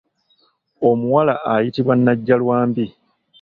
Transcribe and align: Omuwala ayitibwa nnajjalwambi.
Omuwala 0.89 1.33
ayitibwa 1.53 1.93
nnajjalwambi. 1.97 2.85